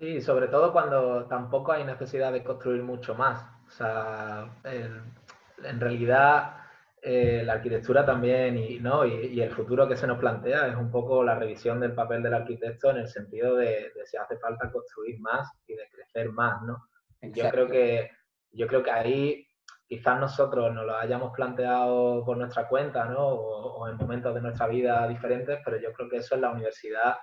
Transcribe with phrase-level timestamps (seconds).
[0.00, 3.44] Sí, sobre todo cuando tampoco hay necesidad de construir mucho más.
[3.66, 6.54] O sea, en realidad
[7.02, 9.04] eh, la arquitectura también y, ¿no?
[9.04, 12.32] Y, el futuro que se nos plantea es un poco la revisión del papel del
[12.32, 16.88] arquitecto en el sentido de, si hace falta construir más y de crecer más, ¿no?
[17.20, 18.10] Yo creo, que,
[18.52, 19.46] yo creo que ahí
[19.86, 23.26] quizás nosotros nos lo hayamos planteado por nuestra cuenta, ¿no?
[23.26, 27.16] O, en momentos de nuestra vida diferentes, pero yo creo que eso en la universidad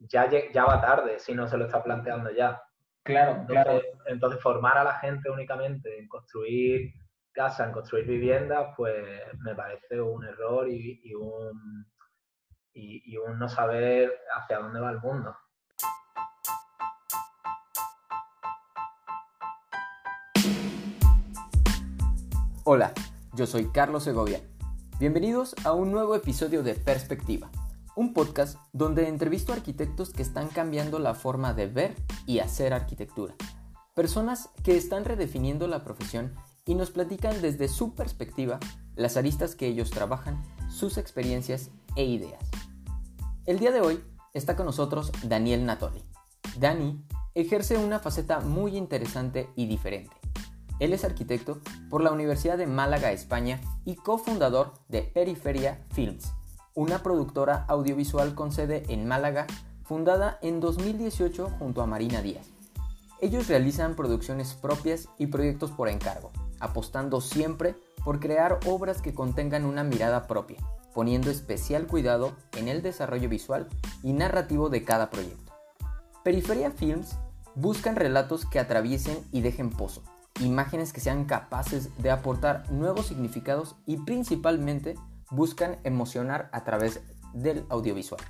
[0.00, 2.62] ya, ya va tarde si no se lo está planteando ya.
[3.02, 3.80] Claro, claro.
[4.06, 6.92] Entonces, formar a la gente únicamente en construir
[7.32, 11.86] casa, en construir viviendas, pues me parece un error y, un,
[12.74, 15.34] y, un no saber hacia dónde va el mundo.
[22.64, 22.92] Hola,
[23.34, 24.40] yo soy Carlos Segovia.
[24.98, 27.50] Bienvenidos a un nuevo episodio de Perspectiva,
[27.96, 32.72] un podcast donde entrevisto a arquitectos que están cambiando la forma de ver y hacer
[32.72, 33.34] arquitectura.
[33.94, 36.34] Personas que están redefiniendo la profesión
[36.66, 38.60] y nos platican desde su perspectiva
[38.94, 42.42] las aristas que ellos trabajan, sus experiencias e ideas.
[43.46, 46.04] El día de hoy está con nosotros Daniel Natoli.
[46.58, 50.16] Dani ejerce una faceta muy interesante y diferente.
[50.78, 56.32] Él es arquitecto por la Universidad de Málaga, España, y cofundador de Periferia Films,
[56.74, 59.46] una productora audiovisual con sede en Málaga,
[59.84, 62.46] fundada en 2018 junto a Marina Díaz.
[63.20, 69.64] Ellos realizan producciones propias y proyectos por encargo, apostando siempre por crear obras que contengan
[69.64, 70.58] una mirada propia,
[70.94, 73.68] poniendo especial cuidado en el desarrollo visual
[74.02, 75.52] y narrativo de cada proyecto.
[76.24, 77.16] Periferia Films
[77.54, 80.02] buscan relatos que atraviesen y dejen pozo,
[80.40, 84.96] imágenes que sean capaces de aportar nuevos significados y principalmente
[85.30, 87.00] buscan emocionar a través
[87.32, 88.20] del audiovisual.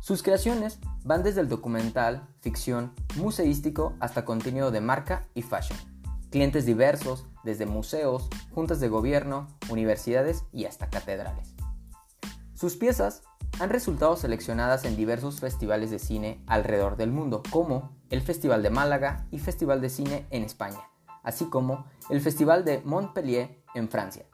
[0.00, 5.78] Sus creaciones van desde el documental, ficción, museístico hasta contenido de marca y fashion.
[6.30, 11.54] Clientes diversos, desde museos, juntas de gobierno, universidades y hasta catedrales.
[12.54, 13.22] Sus piezas
[13.58, 18.70] han resultado seleccionadas en diversos festivales de cine alrededor del mundo, como el Festival de
[18.70, 20.80] Málaga y Festival de Cine en España,
[21.22, 24.29] así como el Festival de Montpellier en Francia.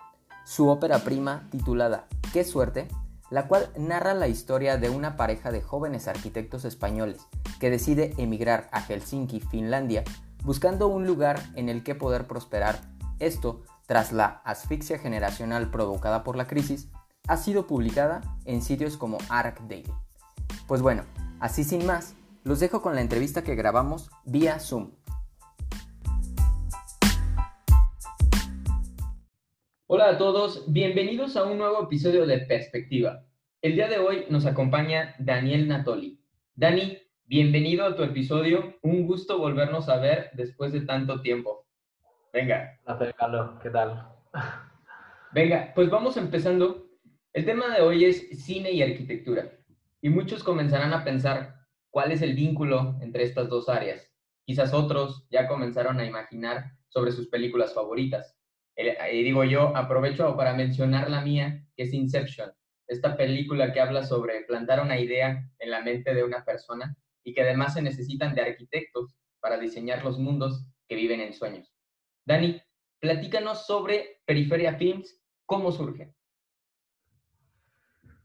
[0.46, 2.86] Su ópera prima, titulada Qué suerte,
[3.30, 7.26] la cual narra la historia de una pareja de jóvenes arquitectos españoles
[7.58, 10.04] que decide emigrar a Helsinki, Finlandia,
[10.44, 12.80] buscando un lugar en el que poder prosperar
[13.18, 16.90] esto, tras la asfixia generacional provocada por la crisis,
[17.26, 19.92] ha sido publicada en sitios como Arc Daily.
[20.68, 21.02] Pues bueno,
[21.40, 22.14] así sin más,
[22.44, 24.92] los dejo con la entrevista que grabamos vía Zoom.
[29.88, 33.24] Hola a todos, bienvenidos a un nuevo episodio de Perspectiva.
[33.62, 36.20] El día de hoy nos acompaña Daniel Natoli.
[36.56, 41.68] Dani, bienvenido a tu episodio, un gusto volvernos a ver después de tanto tiempo.
[42.32, 42.80] Venga.
[43.16, 43.60] Carlos.
[43.62, 44.08] ¿Qué tal?
[45.32, 46.88] Venga, pues vamos empezando.
[47.32, 49.52] El tema de hoy es cine y arquitectura.
[50.00, 51.60] Y muchos comenzarán a pensar
[51.90, 54.12] cuál es el vínculo entre estas dos áreas.
[54.44, 58.35] Quizás otros ya comenzaron a imaginar sobre sus películas favoritas.
[58.76, 62.52] Y digo yo, aprovecho para mencionar la mía, que es Inception.
[62.86, 66.94] Esta película que habla sobre plantar una idea en la mente de una persona
[67.24, 71.72] y que además se necesitan de arquitectos para diseñar los mundos que viven en sueños.
[72.24, 72.60] Dani,
[73.00, 76.12] platícanos sobre Periferia Films, ¿cómo surge?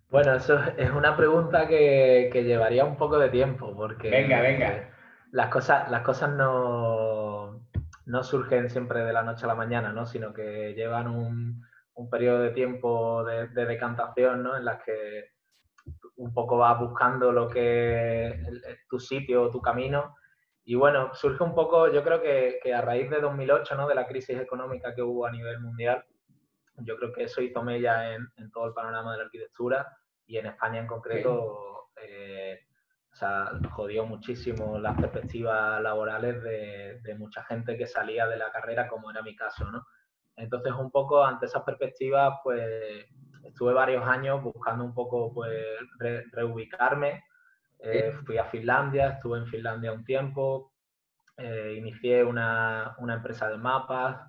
[0.10, 4.90] Bueno, eso es una pregunta que, llevaría un poco de tiempo, porque venga, venga.
[5.32, 7.66] las cosas, las cosas no,
[8.12, 10.06] no surgen siempre de la noche a la mañana, ¿no?
[10.06, 11.66] sino que llevan un,
[12.10, 14.58] periodo de tiempo de, decantación ¿no?
[14.58, 15.30] en las que
[16.16, 20.16] un poco vas buscando lo que es tu sitio o tu camino
[20.66, 23.88] y bueno, surge un poco, yo creo que, a raíz de 2008, ¿no?
[23.88, 26.04] de la crisis económica que hubo a nivel mundial,
[26.78, 29.88] yo creo que eso hizo mella en, todo el panorama de la arquitectura
[30.26, 32.60] y en España en concreto, eh,
[33.12, 38.88] o sea, jodió muchísimo las perspectivas laborales de, mucha gente que salía de la carrera,
[38.88, 39.86] como era mi caso, ¿no?
[40.38, 43.06] Entonces, un poco ante esas perspectivas, pues
[43.44, 45.52] estuve varios años buscando un poco, pues,
[46.32, 47.24] reubicarme
[47.84, 50.72] eh, fui a Finlandia, estuve en Finlandia un tiempo,
[51.38, 54.22] eh, inicié una, una, empresa de mapas,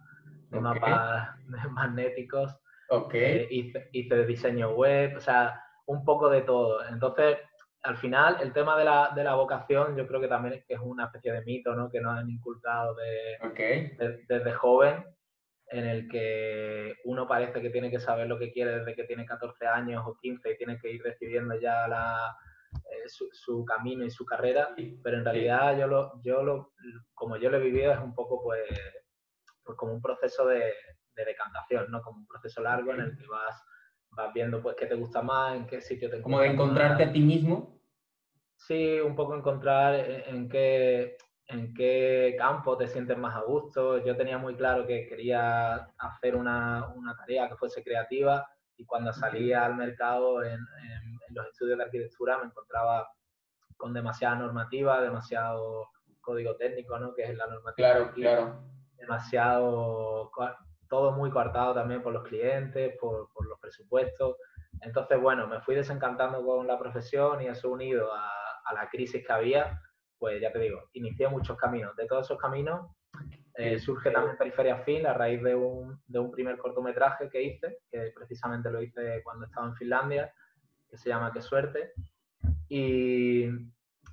[0.48, 1.28] de mapas
[1.70, 2.58] magnéticos,
[2.88, 3.20] okay.
[3.22, 6.82] Eh, hice, hice, diseño web, o sea, un poco de todo.
[6.86, 7.36] Entonces,
[7.82, 10.74] al final, el tema de la, de la vocación, yo creo que también es, que
[10.74, 11.90] es una especie de mito, ¿no?
[11.90, 15.04] Que nos han inculcado de, desde joven,
[15.66, 19.26] en el que uno parece que tiene que saber lo que quiere desde que tiene
[19.26, 22.36] 14 años o 15 y tiene que ir decidiendo ya la,
[22.72, 26.72] eh, su, camino y su carrera, pero en realidad yo lo, yo lo,
[27.14, 28.62] como yo lo he vivido es un poco pues,
[29.62, 30.72] pues como un proceso de,
[31.14, 32.02] decantación, ¿no?
[32.02, 33.62] Como un proceso largo en el que vas,
[34.12, 37.12] vas viendo pues qué te gusta más, en qué sitio te Como de encontrarte a
[37.12, 37.80] ti mismo.
[38.56, 41.16] Sí, un poco encontrar en, qué,
[41.46, 44.04] en qué campo te sientes más a gusto.
[44.04, 49.12] Yo tenía muy claro que quería hacer una, una tarea que fuese creativa y cuando
[49.12, 50.60] salía al mercado en,
[51.30, 53.08] los estudios de arquitectura me encontraba
[53.76, 55.88] con demasiada normativa, demasiado
[56.20, 57.14] código técnico, ¿no?
[57.14, 57.90] Que es la normativa.
[57.90, 58.62] Claro, claro.
[58.96, 60.30] Demasiado,
[60.92, 64.36] todo muy coartado también por los clientes, por, por, los presupuestos.
[64.82, 68.28] Entonces, bueno, me fui desencantando con la profesión y eso unido a,
[68.66, 69.80] a la crisis que había,
[70.18, 71.96] pues ya te digo, inicié muchos caminos.
[71.96, 72.90] De todos esos caminos
[73.54, 77.78] eh, surge también Periferia Fin a raíz de un, de un, primer cortometraje que hice,
[77.90, 80.30] que precisamente lo hice cuando estaba en Finlandia,
[80.90, 81.92] que se llama Qué suerte.
[82.68, 83.46] Y,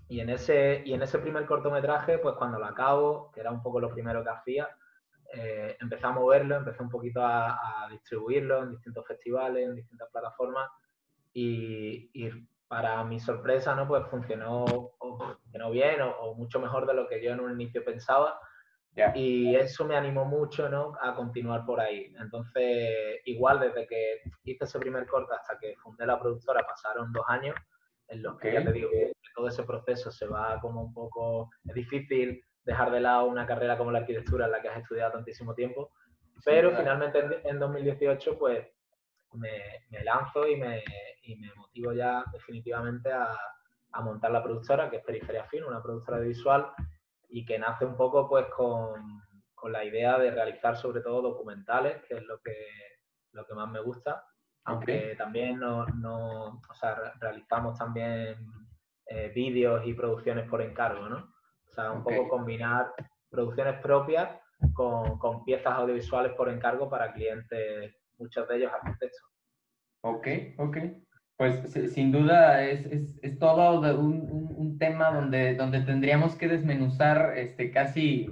[0.07, 3.61] y, en ese, y en ese primer cortometraje, pues cuando lo acabo, que era un
[3.61, 4.69] poco lo primero que hacía,
[5.33, 10.69] eh, empecé a moverlo, empecé un poquito a, distribuirlo en distintos festivales, en distintas plataformas
[11.33, 12.29] y, y,
[12.67, 13.87] para mi sorpresa, ¿no?
[13.87, 14.65] Pues funcionó,
[14.99, 18.39] funcionó bien o, o, mucho mejor de lo que yo en un inicio pensaba
[19.15, 20.93] y eso me animó mucho ¿no?
[21.01, 22.13] a continuar por ahí.
[22.19, 27.25] Entonces, igual desde que hice ese primer corte hasta que fundé la productora pasaron dos
[27.27, 27.55] años
[28.07, 31.49] en los que ya te digo que todo ese proceso se va como un poco...
[31.65, 35.13] Es difícil dejar de lado una carrera como la arquitectura en la que has estudiado
[35.13, 35.91] tantísimo tiempo,
[36.45, 38.65] pero finalmente en, 2018 pues
[39.33, 40.83] me, me lanzo y me,
[41.23, 43.27] y me, motivo ya definitivamente a,
[43.91, 46.67] a montar la productora, que es Periferia Fin, una productora de visual
[47.29, 49.23] y que nace un poco pues con,
[49.55, 52.55] con, la idea de realizar sobre todo documentales, que es lo que,
[53.31, 54.23] lo que más me gusta,
[54.63, 58.37] aunque también no, no, o sea, realizamos también
[59.07, 61.33] eh, vídeos y producciones por encargo, ¿no?
[61.69, 62.93] O sea, un poco combinar
[63.29, 64.29] producciones propias
[64.73, 69.21] con, con, piezas audiovisuales por encargo para clientes, muchos de ellos arquitectos.
[70.01, 70.27] Ok,
[70.57, 70.77] ok.
[71.37, 77.37] Pues sin duda es, es, es todo un, un, tema donde, donde tendríamos que desmenuzar
[77.37, 78.27] este, casi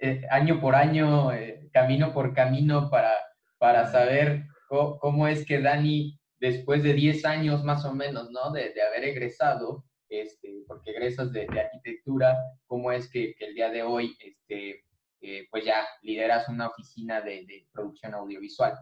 [0.00, 3.12] eh, año por año, eh, camino por camino, para,
[3.58, 8.50] para saber cómo, es que Dani, después de 10 años más o menos, ¿no?
[8.52, 12.36] De, de haber egresado, este, porque egresas de, de, arquitectura,
[12.66, 14.84] cómo es que, el día de hoy, este,
[15.22, 18.74] eh, pues ya lideras una oficina de, producción audiovisual.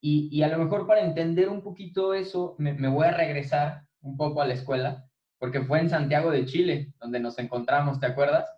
[0.00, 4.16] Y, y, a lo mejor para entender un poquito eso, me, voy a regresar un
[4.16, 5.04] poco a la escuela,
[5.38, 8.48] porque fue en Santiago de Chile donde nos encontramos, ¿te acuerdas?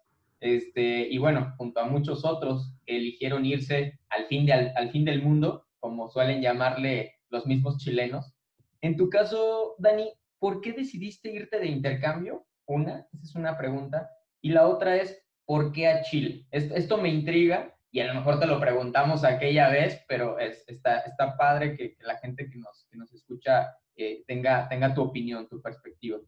[0.41, 5.05] Este, y bueno, junto a muchos otros que eligieron irse al fin, de, al fin
[5.05, 8.35] del mundo, como suelen llamarle los mismos chilenos.
[8.83, 12.47] En tu caso, Dani, ¿por qué decidiste irte de intercambio?
[12.67, 14.11] Una, esa es una pregunta.
[14.41, 16.47] Y la otra es, ¿por qué a Chile?
[16.51, 21.01] Esto, me intriga y a lo mejor te lo preguntamos aquella vez, pero es, está,
[21.01, 25.47] está padre que, la gente que nos, que nos escucha eh, tenga, tenga tu opinión,
[25.49, 26.19] tu perspectiva.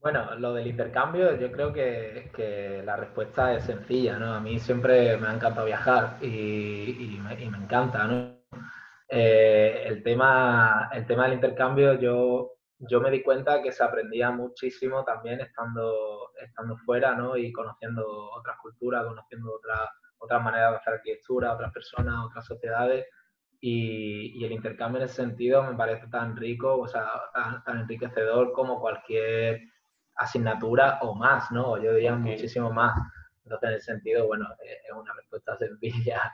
[0.00, 4.34] Bueno, lo del intercambio, yo creo que, la respuesta es sencilla, ¿no?
[4.34, 8.08] A mí siempre me ha encantado viajar y, me, encanta.
[9.08, 12.54] Eh, el, tema, el tema del intercambio, yo,
[12.88, 17.36] yo me di cuenta que se aprendía muchísimo también estando, estando fuera, ¿no?
[17.36, 23.06] Y conociendo otras culturas, conociendo otras otras maneras de hacer arquitectura, otras personas, otras sociedades.
[23.60, 27.80] Y, y, el intercambio en ese sentido me parece tan rico, o sea, tan, tan
[27.80, 29.60] enriquecedor como cualquier
[30.16, 31.80] asignatura o más, ¿no?
[31.82, 33.00] Yo diría muchísimo más.
[33.44, 36.32] Entonces, en ese sentido, bueno, es una respuesta sencilla.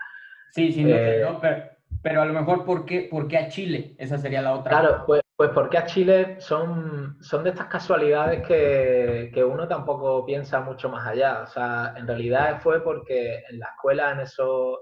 [0.53, 1.71] Sí, sí, eh, no, pero,
[2.03, 3.95] pero, a lo mejor, ¿por qué, ¿por qué a Chile?
[3.99, 4.71] Esa sería la otra.
[4.71, 10.27] Claro, pues pues porque a Chile son, son de estas casualidades que, que, uno tampoco
[10.27, 11.43] piensa mucho más allá.
[11.43, 14.81] O sea, en realidad fue porque en la escuela, en eso,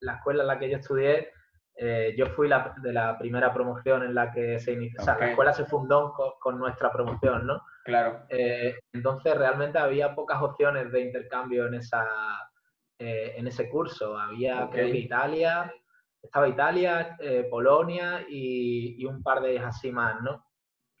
[0.00, 1.30] la escuela en la que yo estudié,
[1.76, 5.00] eh, yo fui la, de la primera promoción en la que se inició.
[5.00, 5.02] Okay.
[5.02, 7.62] O sea, la escuela se fundó con, con nuestra promoción, ¿no?
[7.86, 8.26] Claro.
[8.28, 12.06] Eh, entonces, realmente había pocas opciones de intercambio en, esa,
[12.98, 14.18] eh, en ese curso.
[14.18, 14.82] Había, okay.
[14.82, 15.72] creo que Italia,
[16.24, 20.44] estaba Italia, eh, Polonia y, y, un par de así más, ¿no?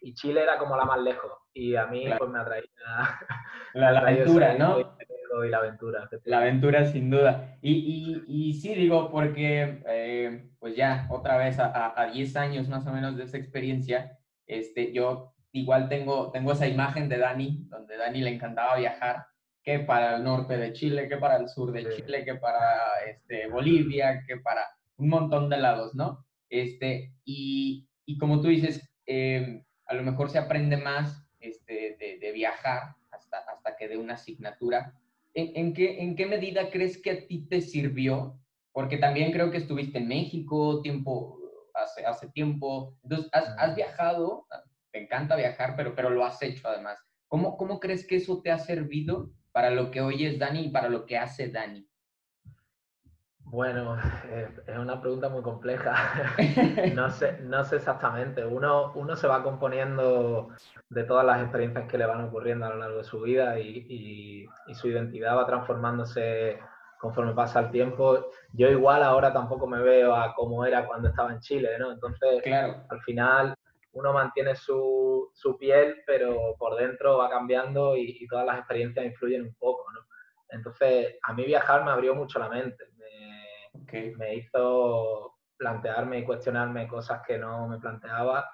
[0.00, 1.32] Y Chile era como la más lejos.
[1.52, 2.18] Y a mí, claro.
[2.18, 2.64] pues me atraía.
[3.74, 4.78] La, la aventura, ¿no?
[4.80, 6.08] Y la aventura.
[6.24, 7.58] La aventura, sin duda.
[7.60, 12.86] Y, y, y sí, digo, porque, eh, pues ya, otra vez, a 10 años más
[12.86, 14.16] o menos de esa experiencia,
[14.46, 19.26] este, yo igual tengo, tengo esa imagen de Dani, donde Dani le encantaba viajar,
[19.62, 22.02] que para el norte de Chile, que para el sur de sí.
[22.02, 22.60] Chile, que para
[23.06, 24.60] este, Bolivia, que para
[24.96, 26.24] un montón de lados, ¿no?
[26.48, 32.32] Este, y, y como tú dices, eh, a lo mejor se aprende más este, de,
[32.32, 34.94] viajar hasta, hasta que dé una asignatura.
[35.34, 38.38] ¿En, qué, ¿En qué medida crees que a ti te sirvió?
[38.72, 41.38] Porque también creo que estuviste en México tiempo,
[41.74, 42.96] hace, hace tiempo.
[43.02, 44.46] Entonces, has, has viajado,
[44.92, 46.98] te encanta viajar, pero, pero lo has hecho además.
[47.28, 50.70] ¿Cómo, ¿Cómo crees que eso te ha servido para lo que hoy es Dani y
[50.70, 51.88] para lo que hace Dani?
[53.54, 53.96] Bueno,
[54.66, 55.94] es una pregunta muy compleja.
[56.96, 58.44] No sé, no sé exactamente.
[58.44, 60.48] Uno, uno se va componiendo
[60.88, 64.48] de todas las experiencias que le van ocurriendo a lo largo de su vida y,
[64.66, 66.58] y, su identidad va transformándose
[66.98, 68.26] conforme pasa el tiempo.
[68.52, 71.92] Yo igual ahora tampoco me veo a cómo era cuando estaba en Chile, ¿no?
[71.92, 72.82] Entonces, claro.
[72.88, 73.54] al final
[73.92, 79.06] uno mantiene su, su piel, pero por dentro va cambiando y, y, todas las experiencias
[79.06, 80.00] influyen un poco, ¿no?
[80.48, 82.93] Entonces, a mí viajar me abrió mucho la mente
[84.16, 88.48] me hizo plantearme y cuestionarme cosas que no me planteaba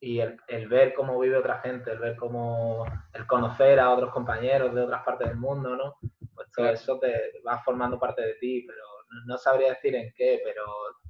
[0.00, 4.12] y el, el, ver cómo vive otra gente, el ver cómo, el conocer a otros
[4.12, 5.96] compañeros de otras partes del mundo, ¿no?
[6.34, 8.82] Pues todo eso te va formando parte de ti, pero
[9.26, 10.62] no sabría decir en qué, pero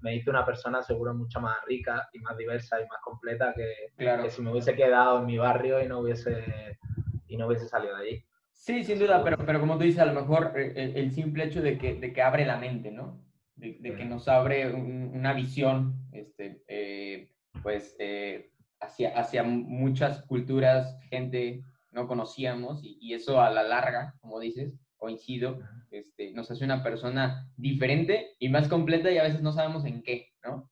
[0.02, 3.92] me hizo una persona seguro mucho más rica y más diversa y más completa que,
[3.96, 6.78] que si me hubiese quedado en mi barrio y no hubiese,
[7.26, 8.24] y no hubiese salido de allí.
[8.52, 11.44] Sí, sin duda, pero, pero como tú dices, a lo mejor eh, el, el simple
[11.44, 13.25] hecho de que, de que abre la mente, ¿no?
[13.74, 17.30] De, que nos abre una visión, este, eh,
[17.62, 24.38] pues, eh, hacia, hacia muchas culturas, gente no conocíamos, y, eso a la larga, como
[24.38, 29.52] dices, coincido, este, nos hace una persona diferente y más completa y a veces no
[29.52, 30.70] sabemos en qué, ¿no?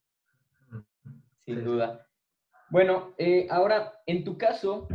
[1.45, 2.07] Sin duda.
[2.71, 4.89] Bueno, eh, ahora, en tu caso,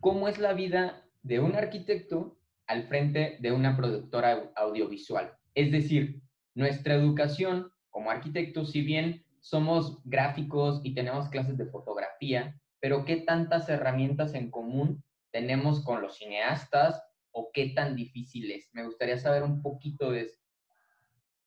[0.00, 5.32] ¿cómo es la vida de un arquitecto al frente de una productora audiovisual?
[5.54, 6.22] Es decir,
[6.56, 13.18] nuestra educación como arquitectos, si bien somos gráficos y tenemos clases de fotografía, pero ¿qué
[13.18, 18.68] tantas herramientas en común tenemos con los cineastas o qué tan difíciles?
[18.72, 20.38] Me gustaría saber un poquito de eso.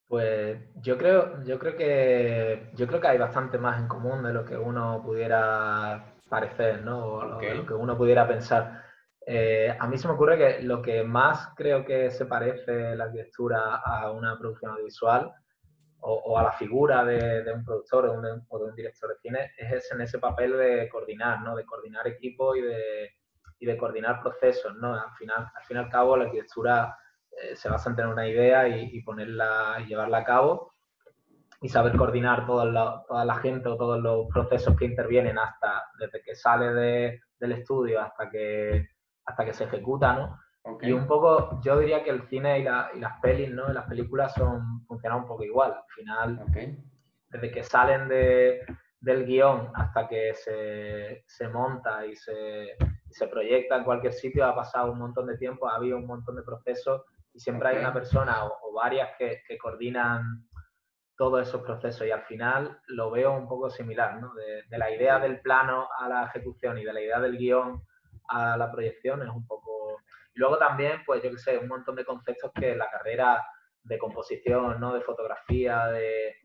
[0.08, 4.34] Pues yo creo, yo creo que yo creo que hay bastante más en común de
[4.34, 7.06] lo que uno pudiera parecer, ¿no?
[7.06, 8.89] O lo que uno pudiera pensar.
[9.32, 13.04] Eh, a mí se me ocurre que lo que más creo que se parece la
[13.04, 15.32] arquitectura a una producción audiovisual
[16.00, 20.02] o, a la figura de, un productor o, de un director de cine es en
[20.02, 21.56] ese papel de coordinar, ¿no?
[21.56, 23.12] De coordinar equipos y de,
[23.60, 24.96] y de coordinar procesos, ¿no?
[24.96, 26.98] Al final, al fin y al cabo, la arquitectura
[27.30, 30.74] eh, se basa en tener una idea y, ponerla y llevarla a cabo
[31.62, 35.84] y saber coordinar toda la, toda la gente o todos los procesos que intervienen hasta
[36.00, 38.88] desde que sale del estudio hasta que
[39.30, 40.40] hasta que se ejecuta, ¿no?
[40.82, 43.70] Y un poco, yo diría que el cine y, las pelis, ¿no?
[43.70, 45.74] Las películas son, funcionan un poco igual.
[45.74, 46.46] Al final,
[47.30, 48.62] desde que salen de,
[49.00, 52.76] del guion hasta que se, se monta y se,
[53.10, 56.36] se, proyecta en cualquier sitio, ha pasado un montón de tiempo, ha habido un montón
[56.36, 60.48] de procesos y siempre hay una persona o, varias que, que, coordinan
[61.18, 64.34] todos esos procesos y al final lo veo un poco similar, ¿no?
[64.36, 67.82] De, de la idea del plano a la ejecución y de la idea del guion
[68.30, 70.02] a la proyección es un poco...
[70.34, 73.46] luego también, pues yo que sé, un montón de conceptos que la carrera
[73.84, 74.94] de composición, ¿no?
[74.94, 76.36] De fotografía, de,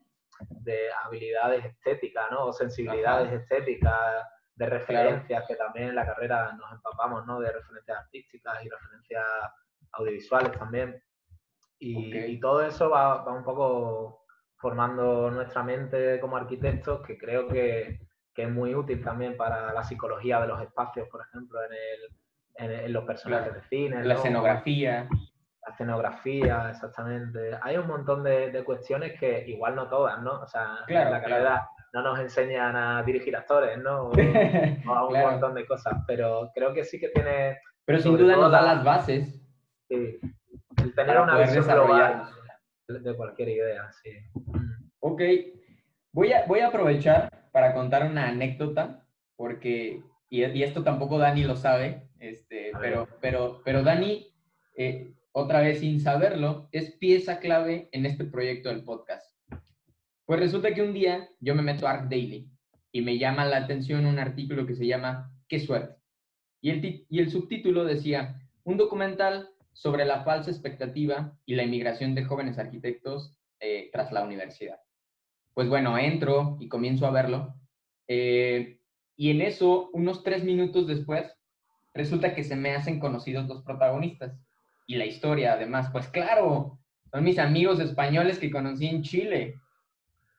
[0.50, 2.46] de habilidades estéticas, ¿no?
[2.46, 4.24] O sensibilidades estéticas,
[4.56, 7.40] de referencias, que también en la carrera nos empapamos, ¿no?
[7.40, 9.24] De referencias artísticas y referencias
[9.92, 11.02] audiovisuales también.
[11.78, 14.24] Y, todo eso va, va, un poco
[14.56, 18.00] formando nuestra mente como arquitectos, que creo que,
[18.34, 22.80] que es muy útil también para la psicología de los espacios, por ejemplo, en, el,
[22.84, 24.04] en, los personajes de cine.
[24.04, 25.08] La escenografía.
[25.66, 27.56] La escenografía, exactamente.
[27.62, 30.40] Hay un montón de, cuestiones que igual no todas, ¿no?
[30.40, 34.10] O sea, en la carrera no nos enseñan a dirigir actores, ¿no?
[34.86, 37.58] O, a un montón de cosas, pero creo que sí que tiene...
[37.84, 39.40] Pero sin duda nos da las bases.
[39.88, 40.18] Sí,
[40.82, 42.28] el tener una visión global
[42.88, 44.10] de cualquier idea, sí.
[45.00, 45.22] Ok,
[46.12, 49.06] voy a, voy a aprovechar para contar una anécdota,
[49.36, 54.26] porque, y, esto tampoco Dani lo sabe, este, pero, pero, pero Dani,
[54.76, 59.32] eh, otra vez sin saberlo, es pieza clave en este proyecto del podcast.
[60.26, 62.50] Pues resulta que un día yo me meto a Arc Daily
[62.90, 65.94] y me llama la atención un artículo que se llama Qué suerte.
[66.60, 72.16] Y el, y el subtítulo decía, un documental sobre la falsa expectativa y la inmigración
[72.16, 74.83] de jóvenes arquitectos eh, tras la universidad
[75.54, 77.54] pues bueno, entro y comienzo a verlo.
[78.08, 78.78] Eh,
[79.16, 81.32] y en eso, unos tres minutos después,
[81.94, 84.36] resulta que se me hacen conocidos los protagonistas.
[84.86, 86.78] Y la historia, además, pues claro,
[87.10, 89.54] son mis amigos españoles que conocí en Chile.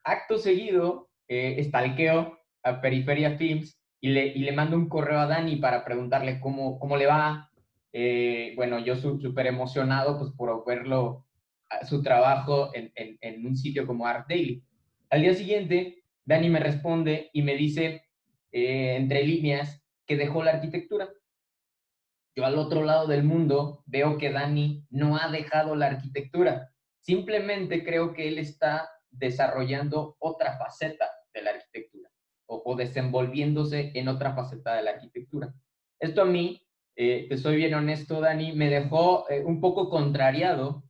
[0.04, 5.56] Acto seguido, eh, estalqueo a Periferia Films y le, y mando un correo a Dani
[5.56, 7.50] para preguntarle cómo, cómo le va.
[7.94, 11.26] Eh, bueno, yo súper emocionado pues, por verlo,
[11.88, 14.62] su trabajo en, en, un sitio como Art Daily.
[15.10, 18.06] Al día siguiente, Dani me responde y me dice,
[18.52, 21.10] eh, entre líneas, que dejó la arquitectura.
[22.36, 26.72] Yo al otro lado del mundo veo que Dani no ha dejado la arquitectura.
[27.00, 32.10] Simplemente creo que él está desarrollando otra faceta de la arquitectura
[32.48, 35.54] o, desenvolviéndose en otra faceta de la arquitectura.
[36.00, 36.62] Esto a mí,
[36.96, 40.84] eh, te soy bien honesto, Dani, me dejó eh, un poco contrariado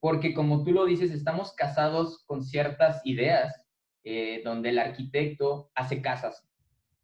[0.00, 3.54] porque como tú lo dices, estamos casados con ciertas ideas
[4.02, 6.48] eh, donde el arquitecto hace casas.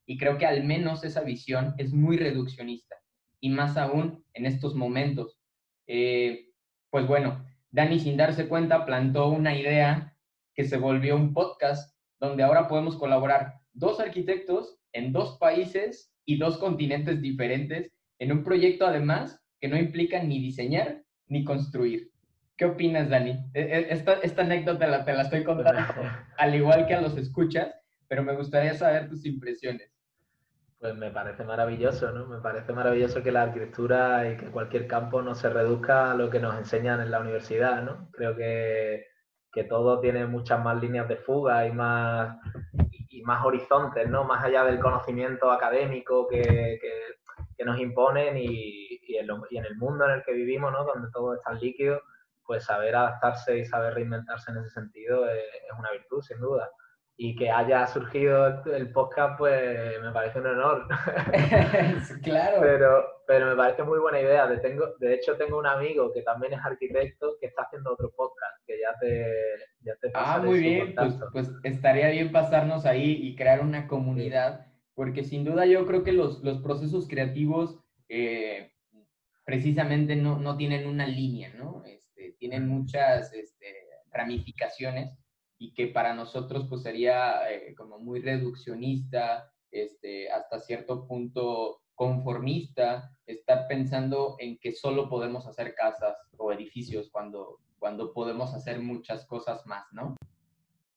[0.06, 2.96] Y creo que al menos esa visión es muy reduccionista.
[3.40, 5.38] Y más aún en estos momentos.
[5.86, 10.16] pues bueno, Dani sin darse cuenta plantó una idea
[10.54, 16.38] que se volvió un podcast donde ahora podemos colaborar dos arquitectos en dos países y
[16.38, 22.10] dos continentes diferentes en un proyecto además que no implica ni diseñar ni construir.
[22.56, 23.32] ¿Qué opinas, Dani?
[23.54, 25.80] E, e, esta, esta anécdota la, te la estoy contando
[26.38, 27.74] al igual que a los escuchas,
[28.08, 29.90] pero me gustaría saber tus impresiones.
[30.78, 32.26] Pues me parece maravilloso, ¿no?
[32.26, 36.30] Me parece maravilloso que la arquitectura y que cualquier campo no se reduzca a lo
[36.30, 38.10] que nos enseñan en la universidad, ¿no?
[38.12, 39.06] Creo que
[39.56, 42.36] que todo tiene muchas más líneas de fuga y más,
[43.08, 44.22] y, más horizontes, ¿no?
[44.22, 46.78] Más allá del conocimiento académico que,
[47.56, 50.84] que, nos imponen y, y, en y, en el mundo en el que vivimos, ¿no?
[50.84, 52.02] Donde todo es tan líquido,
[52.46, 56.70] pues saber adaptarse y saber reinventarse en ese sentido es, es una virtud, sin duda
[57.18, 60.86] y que haya surgido el podcast, pues me parece un honor.
[62.22, 62.60] claro.
[62.60, 64.46] Pero, pero me parece muy buena idea.
[64.46, 68.12] De, tengo, de hecho, tengo un amigo que también es arquitecto que está haciendo otro
[68.14, 69.32] podcast, que ya te,
[69.80, 70.94] ya te Ah, muy bien.
[70.94, 76.04] Pues, pues, estaría bien pasarnos ahí y crear una comunidad, porque sin duda yo creo
[76.04, 78.74] que los, los procesos creativos eh,
[79.46, 81.82] precisamente no, no, tienen una línea, ¿no?
[81.86, 82.05] Este,
[82.38, 85.16] tienen muchas este, ramificaciones
[85.58, 93.10] y que para nosotros pues sería eh, como muy reduccionista, este, hasta cierto punto conformista,
[93.26, 99.24] estar pensando en que solo podemos hacer casas o edificios cuando, cuando podemos hacer muchas
[99.26, 100.16] cosas más, ¿no?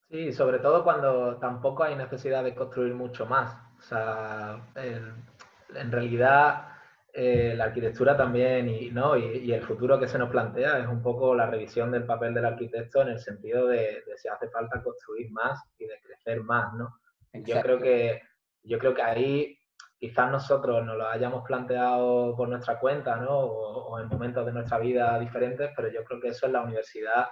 [0.10, 3.56] Sí, sobre todo cuando tampoco hay necesidad de construir mucho más.
[3.78, 6.79] O sea, en realidad
[7.12, 9.18] eh, la arquitectura también y, ¿no?
[9.18, 12.46] Y, el futuro que se nos plantea es un poco la revisión del papel del
[12.46, 17.00] arquitecto en el sentido de, si hace falta construir más y de crecer más, ¿no?
[17.34, 18.22] Yo creo, que,
[18.64, 19.60] yo creo que ahí
[19.98, 23.40] quizás nosotros nos lo hayamos planteado por nuestra cuenta, ¿no?
[23.40, 27.28] O, en momentos de nuestra vida diferentes, pero yo creo que eso en la universidad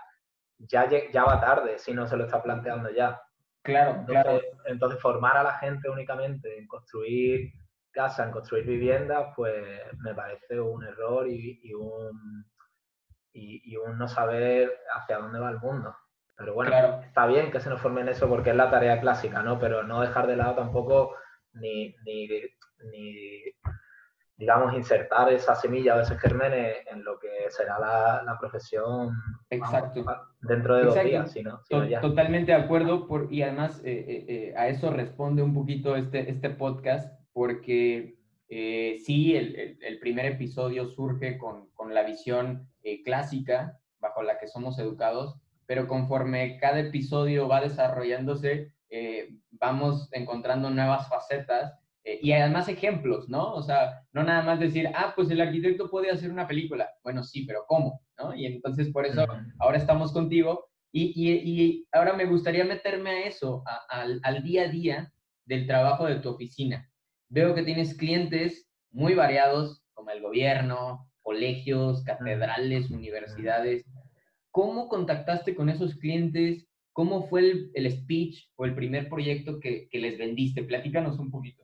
[0.57, 3.21] ya, ya va tarde si no se lo está planteando ya.
[3.61, 4.41] Claro, claro.
[4.65, 7.51] Entonces, formar a la gente únicamente en construir
[7.97, 9.65] casa, en construir viviendas, pues
[10.03, 12.45] me parece un error y, un,
[13.33, 15.95] y, un no saber hacia dónde va el mundo.
[16.37, 19.41] Pero bueno, está bien que se nos forme en eso porque es la tarea clásica,
[19.41, 19.57] ¿no?
[19.59, 21.15] Pero no dejar de lado tampoco
[21.53, 22.27] ni, ni,
[24.37, 29.15] digamos, insertar esa semilla o ese germen en lo que será la, profesión
[29.49, 30.05] Exacto.
[30.41, 31.35] dentro de dos días.
[32.01, 36.29] Totalmente de acuerdo por, y además eh, eh, eh, a eso responde un poquito este,
[36.29, 38.17] este podcast porque
[38.49, 44.79] eh, sí, el, primer episodio surge con, la visión eh, clásica bajo la que somos
[44.79, 53.29] educados, pero conforme cada episodio va desarrollándose, eh, vamos encontrando nuevas facetas y además ejemplos,
[53.29, 53.53] ¿no?
[53.53, 56.89] O sea, no nada más decir, ah, pues el arquitecto puede hacer una película.
[57.03, 58.01] Bueno, sí, pero ¿cómo?
[58.17, 58.33] ¿No?
[58.33, 59.27] Y entonces por eso
[59.59, 65.13] ahora estamos contigo y, ahora me gustaría meterme a eso, al día a día
[65.45, 66.89] del trabajo de tu oficina
[67.29, 73.85] veo que tienes clientes muy variados, como el gobierno, colegios, catedrales, universidades.
[74.51, 76.67] ¿Cómo contactaste con esos clientes?
[76.93, 80.63] ¿Cómo fue el, speech o el primer proyecto que, les vendiste?
[80.63, 81.63] Platícanos un poquito.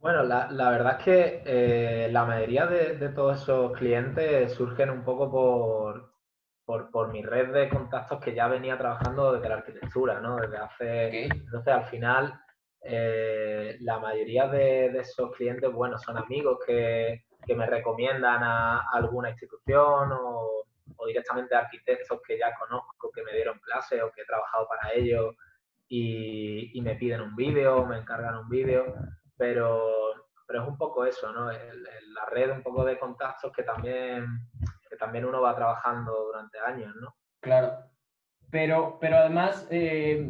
[0.00, 5.30] Bueno, la, verdad es que eh, la mayoría de, todos esos clientes surgen un poco
[5.30, 10.36] por, por, mi red de contactos que ya venía trabajando desde la arquitectura, ¿no?
[10.36, 11.24] Desde hace...
[11.26, 12.38] Entonces, al final,
[12.82, 20.10] eh, la mayoría de, esos clientes, bueno, son amigos que, me recomiendan a, alguna institución
[20.12, 20.64] o,
[21.06, 25.34] directamente arquitectos que ya conozco, que me dieron clase o que he trabajado para ellos
[25.88, 28.94] y, me piden un vídeo, me encargan un vídeo,
[29.36, 30.14] pero,
[30.46, 31.50] pero es un poco eso, ¿no?
[31.50, 34.26] la red, un poco de contactos que también,
[34.88, 37.14] que también uno va trabajando durante años, ¿no?
[37.40, 37.78] Claro,
[38.50, 39.66] pero, pero además...
[39.70, 40.28] Eh,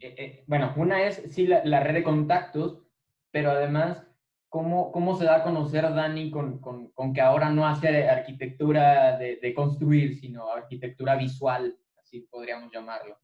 [0.00, 2.82] eh, eh, bueno, una es sí la, red de contactos,
[3.30, 4.06] pero además,
[4.48, 9.16] ¿cómo, cómo se da a conocer Dani con, con, con que ahora no hace arquitectura
[9.18, 13.16] de, de, construir, sino arquitectura visual, así podríamos llamarlo?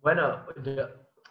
[0.00, 0.86] Bueno, yo,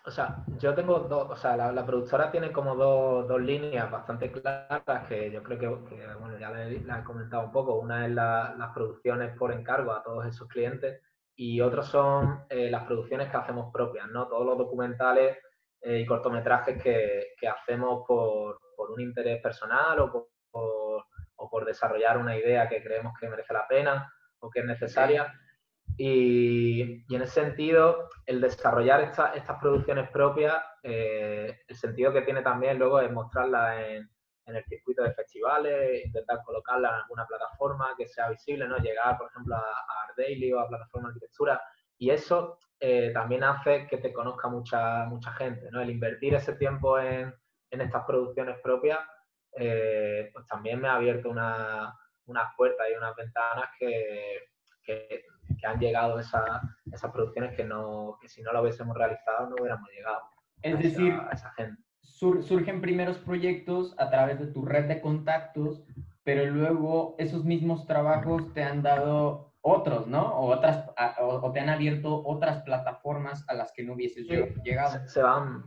[0.06, 4.32] o sea, yo tengo dos, o sea, la, productora tiene como dos, dos, líneas bastante
[4.32, 7.76] claras que yo creo que, bueno, ya la he comentado un poco.
[7.76, 11.02] Una es las producciones por encargo a todos esos clientes
[11.36, 14.28] y otros son eh, las producciones que hacemos propias, ¿no?
[14.28, 15.38] Todos los documentales
[15.82, 21.66] eh, y cortometrajes que, que hacemos por, por, un interés personal o por, o por
[21.66, 25.34] desarrollar una idea que creemos que merece la pena o que es necesaria.
[25.98, 32.42] Y, y, en ese sentido, el desarrollar estas producciones propias, eh, el sentido que tiene
[32.42, 34.10] también luego es mostrarlas en,
[34.46, 38.78] en, el circuito de festivales, intentar colocarlas en alguna plataforma que sea visible, ¿no?
[38.78, 41.62] Llegar, por ejemplo, a, a Art Daily o a plataforma de arquitectura.
[41.98, 45.82] Y eso eh, también hace que te conozca mucha, mucha gente, ¿no?
[45.82, 47.34] El invertir ese tiempo en,
[47.72, 49.00] en estas producciones propias,
[49.56, 54.50] eh, pues también me ha abierto una, unas puertas y unas ventanas que,
[54.84, 55.26] que
[55.60, 59.56] que han llegado esas, esas producciones que, no, que si no lo hubiésemos realizado no
[59.60, 60.22] hubiéramos llegado.
[60.62, 61.83] Es decir, esa gente.
[62.04, 65.84] Surgen primeros proyectos a través de tu red de contactos,
[66.24, 70.36] pero luego esos mismos trabajos te han dado otros, ¿no?
[70.38, 70.90] O, otras,
[71.20, 74.28] o, te han abierto otras plataformas a las que no hubieses
[74.64, 75.08] llegado.
[75.08, 75.64] se van,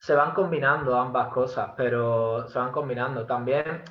[0.00, 3.24] se van combinando ambas cosas, pero se van combinando.
[3.24, 3.82] También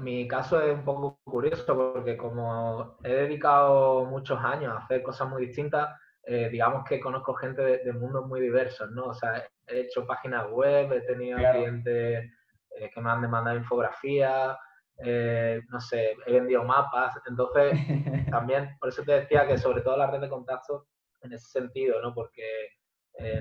[0.00, 5.28] mi caso es un poco curioso porque como he dedicado muchos años a hacer cosas
[5.30, 9.06] muy distintas, eh, digamos que conozco gente de, mundos muy diversos, ¿no?
[9.06, 12.30] O sea, he hecho páginas web, he tenido clientes
[12.76, 14.56] eh, que me han demandado infografía,
[14.98, 17.14] eh, no sé, he vendido mapas.
[17.26, 17.72] Entonces,
[18.30, 20.84] también, por eso te decía que sobre todo la red de contactos
[21.22, 22.14] en ese sentido, ¿no?
[22.14, 22.68] Porque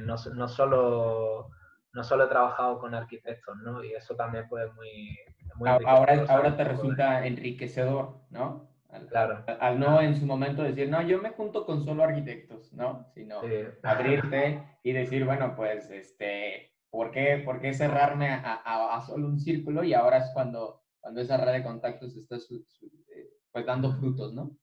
[0.02, 1.50] no, no solo
[1.94, 3.84] no solo he trabajado con arquitectos, ¿no?
[3.84, 5.18] Y eso también puede muy...
[5.56, 8.73] muy ahora, ahora te resulta enriquecedor, ¿no?
[9.10, 9.44] Claro.
[9.60, 13.08] Al no en su momento decir, no, yo me junto con solo arquitectos, ¿no?
[13.14, 13.42] Sino
[13.84, 19.40] abrirte y decir, bueno, pues, este, ¿por qué, por qué cerrarme a, a, solo un
[19.40, 19.84] círculo?
[19.84, 24.56] Y ahora es cuando, cuando esa red de contactos está eh, pues dando frutos, ¿no?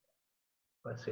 [0.81, 1.11] Pues sí.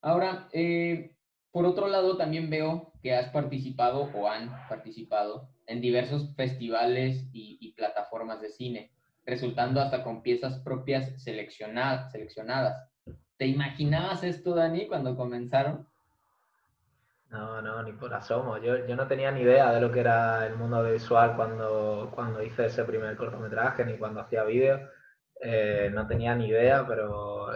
[0.00, 1.16] Ahora, eh,
[1.50, 7.72] por otro lado, también veo que has participado o han participado en diversos festivales y,
[7.76, 8.92] plataformas de cine,
[9.26, 12.12] resultando hasta con piezas propias seleccionadas.
[12.12, 12.88] seleccionadas.
[13.36, 15.86] ¿Te imaginabas esto, Dani, cuando comenzaron?
[17.28, 18.56] No, no, ni por asomo.
[18.58, 22.42] Yo, yo no tenía ni idea de lo que era el mundo visual cuando, cuando
[22.42, 24.80] hice ese primer cortometraje, ni cuando hacía vídeos.
[25.40, 27.48] Eh, no tenía ni idea, pero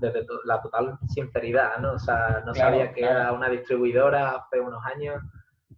[0.00, 1.94] desde, la, total sinceridad, ¿no?
[1.94, 5.22] O sea, no sabía que era una distribuidora hace unos años,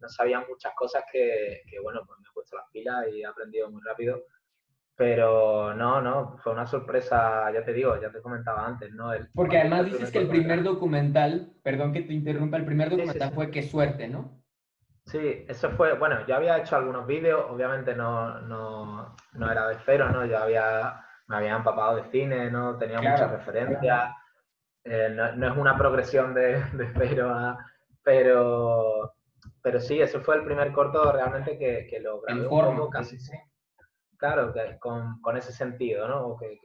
[0.01, 3.71] no sabía muchas cosas que, bueno, pues me he puesto las pilas y he aprendido
[3.71, 4.23] muy rápido.
[4.99, 9.13] Pero no, no, fue una sorpresa, ya te digo, ya te comentaba antes, ¿no?
[9.33, 13.53] Porque además dices que el primer documental, perdón que te interrumpa, el primer documental fue
[13.53, 14.43] Qué suerte, ¿no?
[15.05, 19.77] Sí, eso fue, bueno, yo había hecho algunos vídeos, obviamente no, no, no era de
[19.87, 20.27] cero, ¿no?
[20.27, 22.77] Yo había, me había empapado de cine, ¿no?
[22.77, 24.11] Tenía muchas referencias.
[24.83, 27.57] Eh, no, es una progresión de, de cero a...
[28.03, 29.15] Pero,
[29.63, 33.17] pero sí, eso fue el primer corto realmente que, que lo grabé un poco, casi,
[33.21, 33.37] sí.
[34.19, 36.37] Claro, que, con, con, ese sentido, ¿no?
[36.37, 36.59] Que,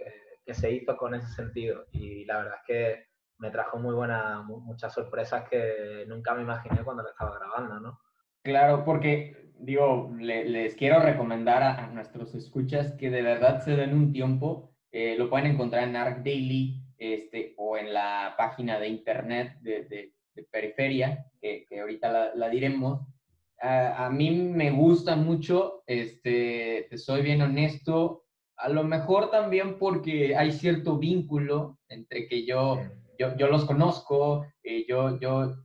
[0.43, 1.85] que, se hizo con ese sentido.
[1.91, 6.83] Y la verdad es que me trajo muy buenas, muchas sorpresas que nunca me imaginé
[6.83, 7.99] cuando lo estaba grabando, ¿no?
[8.43, 14.11] Claro, porque digo, les quiero recomendar a, nuestros escuchas que de verdad se den un
[14.11, 14.75] tiempo.
[14.91, 20.13] Eh, lo pueden encontrar en Arc Daily este, o en la página de internet de,
[20.51, 23.07] Periferia, que, ahorita la, diremos.
[23.65, 28.26] A, mí me gusta mucho, este, te soy bien honesto,
[28.58, 32.82] a lo mejor también porque hay cierto vínculo entre que yo,
[33.17, 35.63] yo, yo los conozco, eh, yo, yo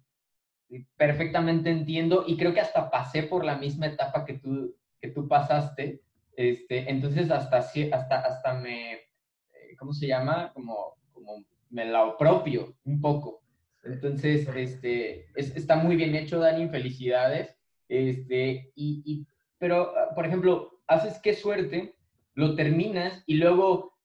[0.97, 5.27] perfectamente entiendo y creo que hasta pasé por la misma etapa que tú, que tú
[5.27, 6.01] pasaste.
[6.37, 10.53] Este, entonces hasta, hasta, hasta me, eh, ¿cómo se llama?
[10.53, 13.43] Como, como me la apropio un poco.
[13.83, 17.58] Entonces, este, está muy bien hecho, Dani, felicidades.
[17.88, 19.27] Este, y, y,
[19.59, 21.94] pero, ah, por ejemplo, haces qué suerte,
[22.35, 23.98] lo terminas y luego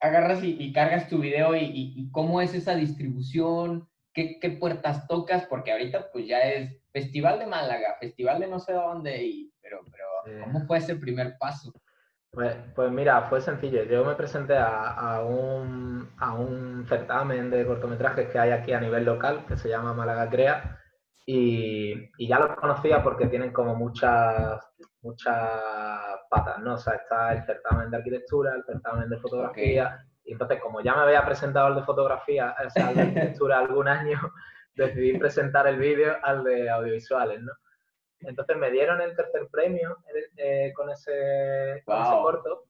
[0.00, 1.64] agarras y, cargas tu video y,
[1.96, 3.88] y, cómo es esa distribución,
[4.40, 5.46] ¿Qué, puertas tocas?
[5.46, 9.80] Porque ahorita pues ya es Festival de Málaga, Festival de no sé dónde, y, pero,
[9.92, 11.72] pero ¿cómo fue ese primer paso?
[12.32, 13.84] Pues, pues mira, fue sencillo.
[13.84, 18.80] Yo me presenté a, a, un, a un certamen de cortometrajes que hay aquí a
[18.80, 20.80] nivel local, que se llama Málaga Crea,
[21.30, 24.66] Y, ya los conocía porque tienen como muchas,
[25.02, 25.36] muchas
[26.30, 26.72] patas, ¿no?
[26.72, 30.94] O sea, está el certamen de arquitectura, el certamen de fotografía, y entonces como ya
[30.94, 34.18] me había presentado el de fotografía, o sea, el de arquitectura algún año,
[34.74, 37.52] decidí presentar el vídeo al de audiovisuales, ¿no?
[38.20, 39.98] Entonces me dieron el tercer premio
[40.34, 42.64] eh, con, ese, con, ese, corto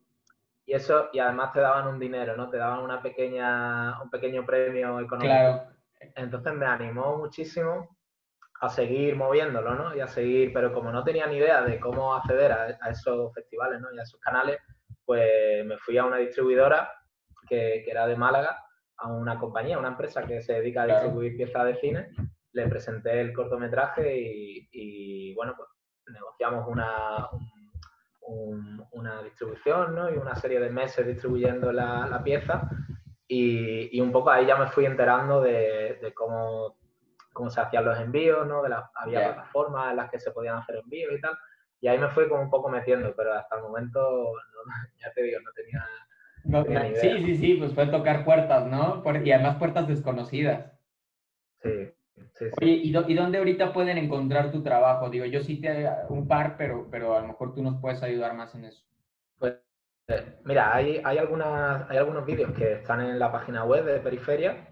[0.67, 2.51] y eso y además te daban un dinero, ¿no?
[2.51, 5.33] Te daban una pequeña un pequeño premio económico.
[5.33, 5.63] Claro.
[6.17, 7.98] Entonces me animó muchísimo
[8.61, 9.95] a seguir moviéndolo, ¿no?
[9.95, 13.81] Y a seguir, pero como no tenía ni idea de cómo acceder a, esos festivales,
[13.81, 13.93] ¿no?
[13.93, 14.59] Y a esos canales,
[15.05, 16.91] pues me fui a una distribuidora
[17.49, 18.65] que, que, era de Málaga,
[18.97, 22.11] a una compañía, una empresa que se dedica a distribuir piezas de cine.
[22.53, 24.13] Le presenté el cortometraje
[24.73, 25.69] y, bueno, pues
[26.13, 27.29] negociamos una,
[28.91, 30.13] una distribución, ¿no?
[30.13, 32.69] Y una serie de meses distribuyendo la, la pieza.
[33.29, 36.78] Y, y, un poco ahí ya me fui enterando de, de cómo
[37.39, 38.63] cómo se hacían los envíos, ¿no?
[38.63, 41.39] De las, había plataformas en las que se podían hacer envíos y tal.
[41.81, 44.33] Y ahí me fui como un poco metiendo, pero hasta el momento,
[45.01, 46.95] ya te digo, no tenía...
[47.01, 49.03] Sí, sí, sí, pues fue tocar puertas, ¿no?
[49.25, 50.73] y además puertas desconocidas.
[51.63, 52.51] Sí, sí, sí.
[52.61, 55.11] Oye, ¿y, ¿y, dónde ahorita pueden encontrar tu trabajo?
[55.11, 58.35] Digo, yo sí te un par, pero, pero a lo mejor tú nos puedes ayudar
[58.35, 58.83] más en eso.
[59.39, 59.61] Pues,
[60.09, 64.01] eh, mira, hay, hay, algunas, hay algunos vídeos que están en la página web de
[64.01, 64.69] Periferia,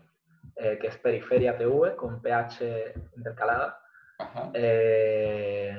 [0.59, 3.79] eh, que es Periferia TV, con PH intercalada.
[4.55, 5.79] Eh,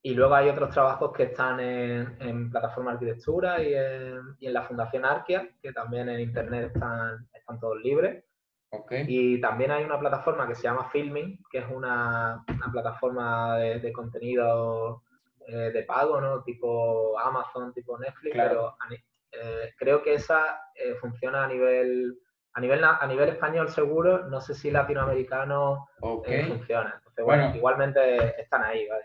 [0.00, 5.46] y luego hay otros trabajos que están en, plataforma arquitectura y en, la Fundación Arquia,
[5.60, 8.24] que también en internet están, están todos libres.
[9.06, 15.02] Y también hay una plataforma que se llama Filming, que es una, plataforma de, contenido
[15.46, 16.42] eh, de pago, ¿no?
[16.42, 18.76] Tipo Amazon, tipo Netflix, pero
[19.76, 20.58] creo que esa
[21.00, 22.18] funciona a nivel
[22.56, 25.90] a nivel, a nivel español seguro, no sé si latinoamericano
[26.24, 26.94] eh, funciona.
[26.96, 29.04] Entonces, bueno, igualmente están ahí, ¿vale?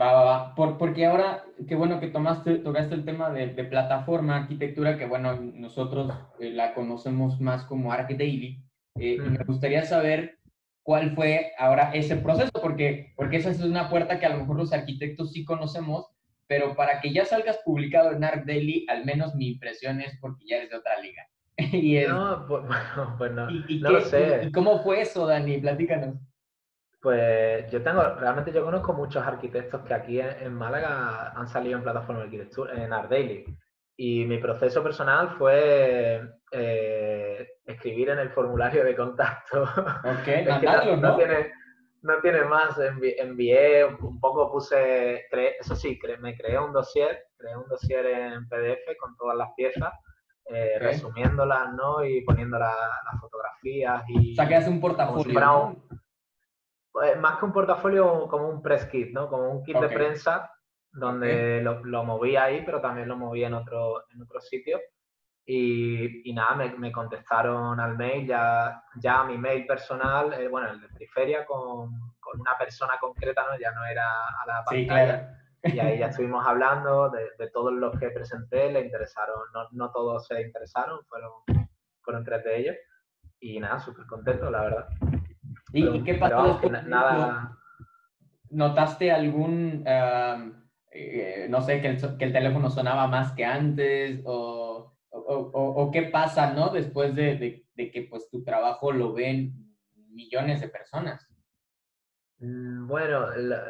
[0.00, 0.54] Va, va, va.
[0.54, 5.38] Por, porque ahora, qué bueno que tomaste, tocaste el tema de, plataforma, arquitectura, que bueno,
[5.38, 8.64] nosotros eh, la conocemos más como ArcDaily.
[8.98, 10.38] Eh, y me gustaría saber
[10.82, 14.56] cuál fue ahora ese proceso, porque, porque esa es una puerta que a lo mejor
[14.56, 16.06] los arquitectos sí conocemos,
[16.46, 20.56] pero para que ya salgas publicado en ArcDaily, al menos mi impresión es porque ya
[20.56, 21.28] eres de otra liga.
[21.72, 22.62] y No, pues,
[23.18, 24.42] pues no, no lo sé.
[24.44, 25.58] ¿Y cómo fue eso, Dani?
[25.58, 26.16] Platícanos.
[27.00, 31.84] Pues yo tengo, realmente yo conozco muchos arquitectos que aquí en, Málaga han salido en
[31.84, 33.44] plataforma de arquitectura, en Art Daily.
[33.96, 39.62] Y mi proceso personal fue eh, escribir en el formulario de contacto.
[40.04, 41.10] Ok, mandarlo, ¿no?
[41.10, 41.52] No tiene,
[42.02, 42.76] no tiene más.
[42.78, 45.26] envié, un poco puse,
[45.60, 49.92] eso sí, me creé un dossier, creé un dossier en PDF con todas las piezas
[50.48, 52.04] eh, resumiéndolas, ¿no?
[52.04, 54.32] Y poniendo las fotografías y...
[54.32, 55.76] O sea, que hace un portafolio.
[56.92, 59.28] Pues, más que un portafolio, como un press kit, ¿no?
[59.28, 60.50] Como un kit de prensa
[60.92, 64.80] donde lo, lo moví ahí, pero también lo moví en otro, en otro sitio.
[65.44, 70.70] Y, y nada, me, me, contestaron al mail, ya, ya mi mail personal, eh, bueno,
[70.70, 73.58] el de Periferia, con, con, una persona concreta, ¿no?
[73.58, 74.80] Ya no era a la pantalla.
[74.80, 79.68] Sí, claro y ahí ya estuvimos hablando de, todos los que presenté, le interesaron, no,
[79.72, 81.32] no todos se interesaron, fueron,
[82.02, 82.76] fueron tres de ellos.
[83.40, 84.88] Y nada, súper contento, la verdad.
[85.72, 86.60] ¿Y, qué pasó?
[86.86, 87.52] nada...
[88.48, 94.20] ¿Notaste algún, eh, no sé, que el, que el, teléfono sonaba más que antes?
[94.24, 96.68] O, o, o, qué pasa, ¿no?
[96.68, 99.52] Después de, de, de que pues tu trabajo lo ven
[100.16, 101.28] millones de personas.
[102.38, 103.28] Mm, bueno,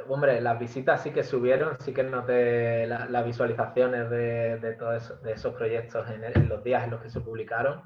[0.09, 5.55] hombre, las visitas sí que subieron, sí que noté las visualizaciones de, de todos esos
[5.55, 7.83] proyectos en, los días en los que se publicaron.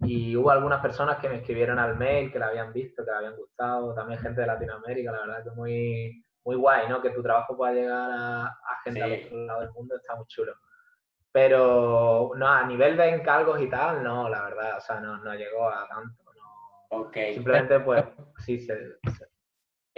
[0.00, 3.16] Y hubo algunas personas que me escribieron al mail, que la habían visto, que le
[3.16, 7.02] habían gustado, también gente de Latinoamérica, la verdad que muy, muy guay, ¿no?
[7.02, 10.54] Que tu trabajo pueda llegar a, gente al otro lado del mundo está muy chulo.
[11.32, 15.34] Pero no, a nivel de encargos y tal, no, la verdad, o sea, no, no
[15.34, 16.22] llegó a tanto.
[16.90, 17.10] No.
[17.12, 18.04] Simplemente, pues,
[18.38, 18.74] sí, se,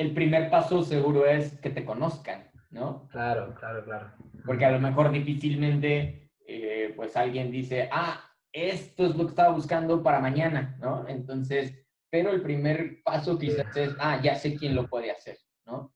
[0.00, 3.06] el primer paso seguro es que te conozcan, ¿no?
[3.08, 4.10] Claro, claro, claro.
[4.46, 8.18] Porque a lo mejor difícilmente, eh, pues alguien dice, ah,
[8.50, 11.06] esto es lo que estaba buscando para mañana, ¿no?
[11.06, 15.36] Entonces, pero el primer paso quizás es, ah, ya sé quién lo puede hacer,
[15.66, 15.92] ¿no?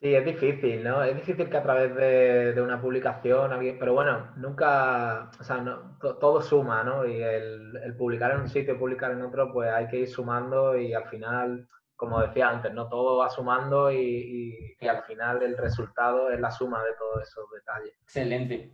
[0.00, 1.02] Sí, es difícil, ¿no?
[1.02, 5.98] Es difícil que a través de, una publicación, alguien, pero bueno, nunca, o sea, no,
[5.98, 7.04] todo suma, ¿no?
[7.04, 10.78] Y el, el, publicar en un sitio, publicar en otro, pues hay que ir sumando
[10.78, 12.88] y al final como decía antes, ¿no?
[12.88, 17.94] Todo va sumando y, al final el resultado es la suma de todos esos detalles.
[18.02, 18.72] Excelente.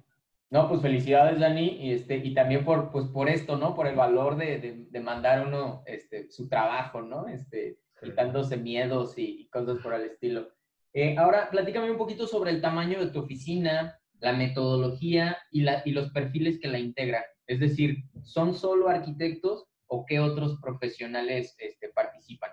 [0.50, 3.74] No, pues felicidades, Dani, y, este, y también por, pues, por esto, ¿no?
[3.74, 7.26] Por el valor de, de, mandar uno este, su trabajo, ¿no?
[7.26, 10.48] Este, quitándose miedos y, cosas por el estilo.
[10.92, 15.80] Eh, ahora, platícame un poquito sobre el tamaño de tu oficina, la metodología y, la,
[15.86, 17.22] y los perfiles que la integran.
[17.46, 22.50] Es decir, ¿son solo arquitectos o qué otros profesionales este, participan?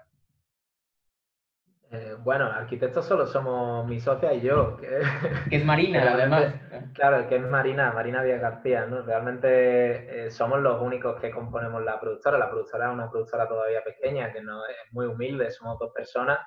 [1.91, 4.77] Eh, bueno, arquitectos solo somos mi socia y yo.
[4.77, 5.01] Que,
[5.49, 6.53] es Marina, además.
[6.93, 9.01] Claro, que es Marina, Marina Díaz García, ¿no?
[9.01, 12.37] Realmente eh, somos los únicos que componemos la productora.
[12.37, 16.39] La productora es una productora todavía pequeña, que no es muy humilde, somos dos personas.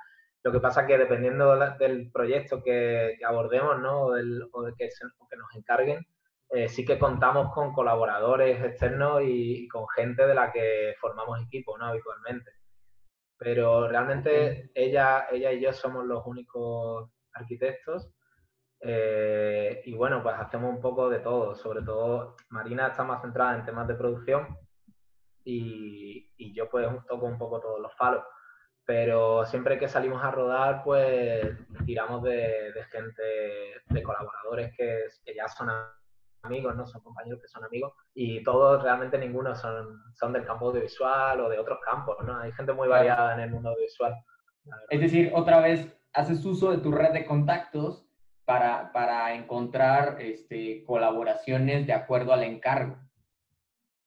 [0.45, 4.03] Lo que pasa es que dependiendo del proyecto que, abordemos, ¿no?
[4.03, 6.07] O, de que, que nos encarguen,
[6.51, 11.41] eh, sí que contamos con colaboradores externos y, y, con gente de la que formamos
[11.43, 11.87] equipo, ¿no?
[11.87, 12.53] Habitualmente
[13.43, 18.09] pero realmente ella, ella y yo somos los únicos arquitectos.
[18.81, 21.55] Eh, y bueno, pues hacemos un poco de todo.
[21.57, 24.57] Sobre todo, Marina está más centrada en temas de producción
[25.45, 28.25] y, y yo pues toco un poco todos los palos.
[28.85, 31.45] Pero siempre que salimos a rodar, pues
[31.85, 33.23] tiramos de, de gente,
[33.87, 35.71] de colaboradores que, que ya son
[36.43, 36.87] amigos, ¿no?
[36.87, 41.49] Son compañeros que son amigos y todos, realmente ninguno son, son del campo audiovisual o
[41.49, 42.39] de otros campos, ¿no?
[42.39, 44.15] Hay gente muy variada en el mundo audiovisual.
[44.91, 48.07] Es decir, otra vez, haces uso de tu red de contactos
[48.45, 52.97] para, para encontrar este, colaboraciones de acuerdo al encargo.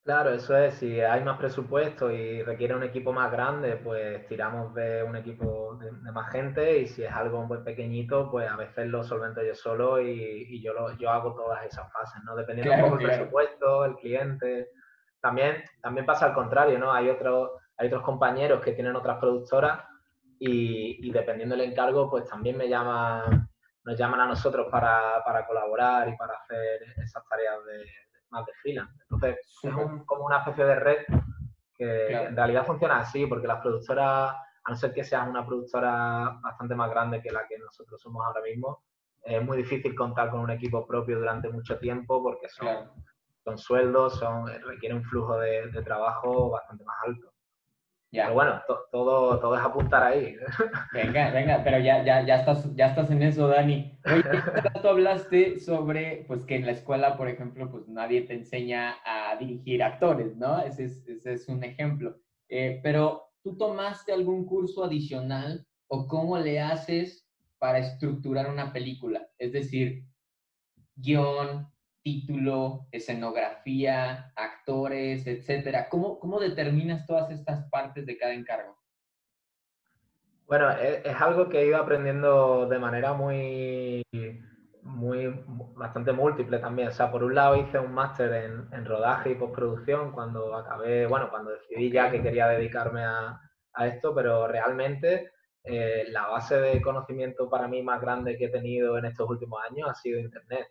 [0.05, 4.71] Claro, eso es, si hay más presupuesto y requiere un equipo más grande, pues tiramos
[4.75, 8.85] de un equipo de, más gente y si es algo muy pequeñito, pues a veces
[8.85, 12.35] lo solvento yo solo y, yo, lo, yo hago todas esas fases, ¿no?
[12.35, 14.69] Dependiendo un poco del presupuesto, el cliente.
[15.19, 16.93] También, también pasa al contrario, ¿no?
[16.93, 19.85] Hay, otros hay otros compañeros que tienen otras productoras
[20.37, 23.49] y, y dependiendo del encargo, pues también me llaman,
[23.83, 27.85] nos llaman a nosotros para, para colaborar y para hacer esas tareas de
[28.31, 28.93] más de freelance.
[29.03, 29.73] Entonces, es
[30.05, 30.97] como una especie de red
[31.77, 34.33] que en realidad funciona así, porque las productoras,
[34.63, 38.25] a no ser que sean una productora bastante más grande que la que nosotros somos
[38.25, 38.83] ahora mismo,
[39.23, 42.91] es muy difícil contar con un equipo propio durante mucho tiempo porque son,
[43.43, 47.34] son sueldos, son, requiere un flujo de, de trabajo bastante más alto.
[48.23, 50.35] Pero bueno, todo, todo es apuntar ahí.
[50.93, 53.97] Venga, venga, pero ya, ya, ya, estás, ya estás en eso, Dani.
[54.05, 54.23] Oye,
[54.81, 59.35] tú hablaste sobre, pues que en la escuela, por ejemplo, pues nadie te enseña a
[59.37, 60.61] dirigir actores, ¿no?
[60.61, 62.17] Ese es, ese es un ejemplo.
[62.49, 69.27] Eh, pero, ¿tú tomaste algún curso adicional o cómo le haces para estructurar una película?
[69.37, 70.05] Es decir,
[70.95, 71.67] guion,
[72.05, 75.89] título, escenografía, actores, etcétera.
[75.89, 78.77] ¿Cómo, ¿Cómo determinas todas estas partes de cada encargo?
[80.45, 84.03] Bueno, es, es, algo que he ido aprendiendo de manera muy,
[84.83, 85.43] muy,
[85.75, 86.89] bastante múltiple también.
[86.89, 91.07] O sea, por un lado hice un máster en, en, rodaje y postproducción cuando acabé,
[91.07, 93.41] bueno, cuando decidí ya que quería dedicarme a,
[93.73, 95.31] a esto, pero realmente
[95.63, 99.59] eh, la base de conocimiento para mí más grande que he tenido en estos últimos
[99.67, 100.67] años ha sido Internet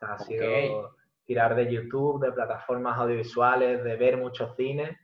[0.00, 4.96] ha sido tirar de YouTube, de plataformas audiovisuales, de ver muchos cines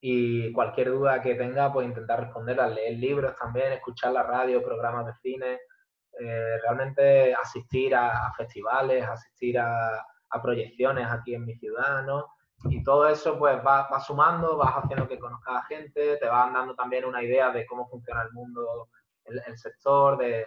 [0.00, 5.06] y cualquier duda que tenga, pues intentar responderla, leer libros también, escuchar la radio, programas
[5.06, 5.58] de cine,
[6.20, 10.04] eh, realmente asistir a, festivales, asistir a,
[10.42, 12.26] proyecciones aquí en mi ciudad, ¿no?
[12.64, 16.52] Y todo eso pues va, va, sumando, vas haciendo que conozcas a gente, te van
[16.52, 18.90] dando también una idea de cómo funciona el mundo,
[19.24, 20.44] el, el sector, de, de,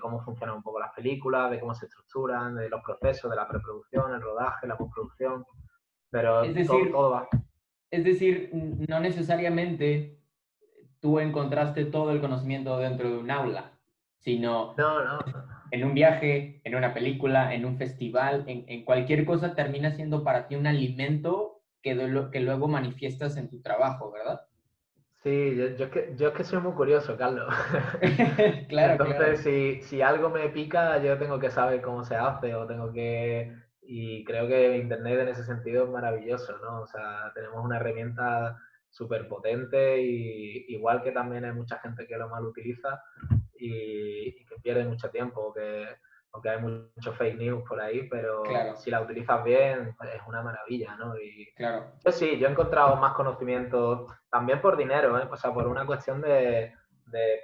[0.00, 3.48] cómo funcionan un poco las películas, de cómo se estructuran, de los procesos, de la
[3.48, 5.44] preproducción, el rodaje, la postproducción,
[6.10, 7.28] pero es decir, todo, va.
[7.90, 10.20] Es decir, no necesariamente
[11.00, 13.72] tú encontraste todo el conocimiento dentro de un aula,
[14.18, 14.74] sino
[15.70, 20.24] en un viaje, en una película, en un festival, en, en cualquier cosa termina siendo
[20.24, 21.94] para ti un alimento que,
[22.32, 24.40] que luego manifiestas en tu trabajo, ¿verdad?
[25.24, 27.48] Sí, yo, yo, es que, yo es que soy muy curioso, Carlos.
[28.68, 29.04] claro.
[29.06, 32.92] Entonces, Si, si algo me pica, yo tengo que saber cómo se hace o tengo
[32.92, 33.56] que...
[33.82, 36.82] Y creo que Internet en ese sentido es maravilloso, ¿no?
[36.82, 38.58] O sea, tenemos una herramienta
[38.90, 43.02] súper potente y igual que también hay mucha gente que lo mal utiliza
[43.58, 45.86] y, y que pierde mucho tiempo, que
[46.34, 48.42] aunque hay mucho fake news por ahí, pero
[48.74, 51.16] si la utilizas bien es una maravilla, ¿no?
[51.16, 51.92] Y claro.
[52.04, 55.28] Yo sí, yo he encontrado más conocimiento también por dinero, ¿eh?
[55.30, 56.74] o sea, por una cuestión de,
[57.06, 57.40] de,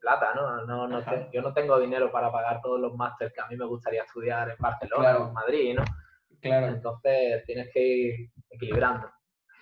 [0.00, 0.64] plata, ¿no?
[0.64, 3.66] no, no yo no tengo dinero para pagar todos los másteres que a mí me
[3.66, 5.84] gustaría estudiar en Barcelona o en Madrid, ¿no?
[6.40, 6.68] Claro.
[6.68, 9.10] Entonces tienes que ir equilibrando.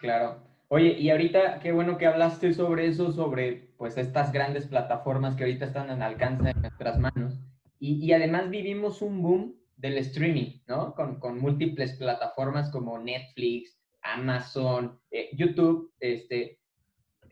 [0.01, 0.45] Claro.
[0.69, 5.43] Oye, y ahorita qué bueno que hablaste sobre eso, sobre pues estas grandes plataformas que
[5.43, 7.40] ahorita están en alcance de nuestras manos.
[7.83, 10.95] Y, además vivimos un boom del streaming, ¿no?
[10.95, 15.91] Con, con múltiples plataformas como Netflix, Amazon, eh, YouTube.
[15.99, 16.61] Este,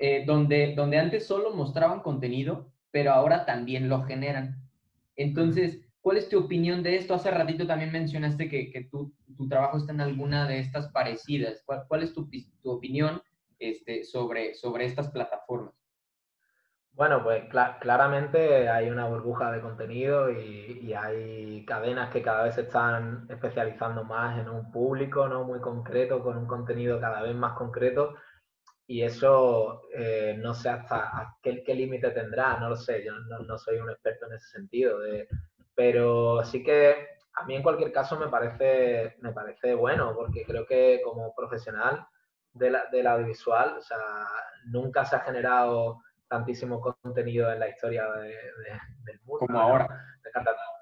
[0.00, 4.62] eh, donde, donde antes solo mostraban contenido, pero ahora también lo generan.
[5.16, 7.14] Entonces, ¿cuál es tu opinión de esto?
[7.14, 11.64] Hace ratito también mencionaste que, que tu, tu, trabajo está en alguna de estas parecidas.
[11.66, 12.30] ¿Cuál, cuál es tu,
[12.62, 13.20] tu opinión
[13.58, 15.74] este, sobre, sobre estas plataformas?
[16.98, 17.44] Bueno, pues
[17.80, 24.02] claramente hay una burbuja de contenido y, hay cadenas que cada vez se están especializando
[24.02, 25.44] más en un público ¿no?
[25.44, 28.16] muy concreto, con un contenido cada vez más concreto.
[28.88, 33.12] Y eso eh, no sé hasta qué, límite tendrá, no lo sé, yo
[33.46, 34.98] no, soy un experto en ese sentido.
[34.98, 35.28] De,
[35.76, 36.96] pero sí que
[37.34, 42.04] a mí en cualquier caso me parece, me parece bueno, porque creo que como profesional
[42.54, 43.98] de la, del audiovisual, o sea,
[44.66, 49.46] nunca se ha generado tantísimo contenido en la historia de, de, del mundo.
[49.46, 49.88] Como ahora.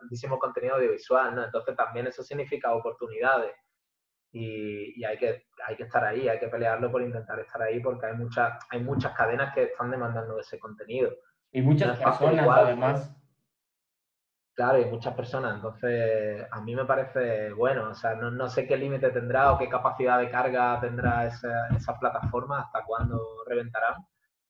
[0.00, 1.44] Tantísimo contenido audiovisual, ¿no?
[1.44, 3.54] Entonces también eso significa oportunidades.
[4.32, 7.80] Y, y, hay, que, hay que estar ahí, hay que pelearlo por intentar estar ahí
[7.80, 11.10] porque hay, muchas hay muchas cadenas que están demandando ese contenido.
[11.52, 13.16] Y muchas personas igual, además.
[14.54, 15.54] Claro, y muchas personas.
[15.54, 17.90] Entonces, a mí me parece bueno.
[17.90, 21.68] O sea, no, no sé qué límite tendrá o qué capacidad de carga tendrá esa,
[21.68, 23.94] esa plataforma, hasta cuándo reventarán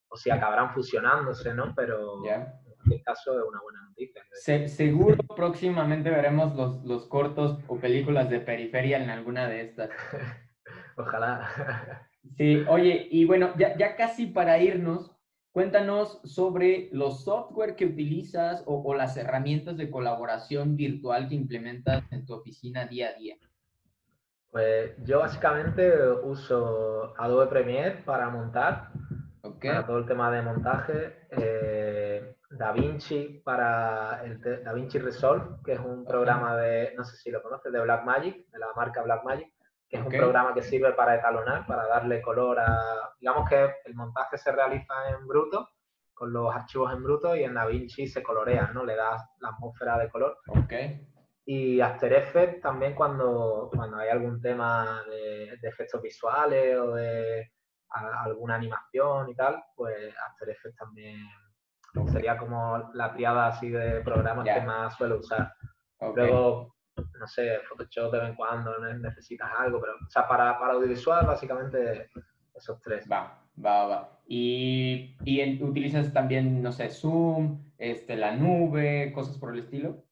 [0.09, 1.75] o si acabarán fusionándose, ¿no?
[1.75, 2.61] Pero yeah.
[2.65, 4.23] en cualquier caso es una buena noticia.
[4.33, 9.91] Se, seguro próximamente veremos los, los cortos o películas de periferia en alguna de estas.
[10.97, 12.09] Ojalá.
[12.37, 15.13] sí, oye, y bueno, ya, ya casi para irnos,
[15.53, 22.05] cuéntanos sobre los software que utilizas o, o las herramientas de colaboración virtual que implementas
[22.11, 23.37] en tu oficina día a día.
[24.57, 25.93] Pues yo básicamente
[26.25, 28.91] uso Adobe Premiere para montar,
[29.61, 36.01] para todo el tema de montaje, eh, DaVinci para el DaVinci Resolve, que es un
[36.01, 36.07] okay.
[36.07, 39.53] programa de, no sé si lo conoces, de Blackmagic, de la marca Blackmagic,
[39.89, 40.19] que es okay.
[40.19, 44.53] un programa que sirve para etalonar, para darle color a, digamos que el montaje se
[44.53, 45.71] realiza en bruto,
[46.15, 48.85] con los archivos en bruto y en DaVinci se colorea, ¿no?
[48.85, 50.39] Le das la atmósfera de color.
[50.47, 51.07] Okay.
[51.45, 57.53] Y After Effects también cuando, cuando hay algún tema de, de efectos visuales o de
[57.97, 61.27] a, alguna animación y tal, pues After Effects también
[62.13, 64.61] sería como la triada así de programas yeah.
[64.61, 65.53] que más suelo usar.
[65.99, 66.27] Okay.
[66.27, 70.75] Luego, no sé, Photoshop de vez en cuando necesitas algo, pero o sea, para, para
[70.75, 72.11] audiovisual básicamente
[72.55, 73.07] esos tres.
[73.11, 74.21] Va, va, va.
[74.27, 80.05] Y, y utilizas también, no sé, Zoom, este, la nube, cosas por el estilo.